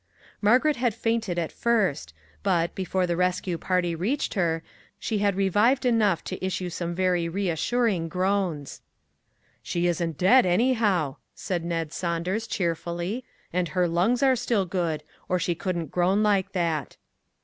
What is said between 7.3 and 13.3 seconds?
assuring groans." She isn't dead, anyhow," said Ned Saun ders, cheerfully,"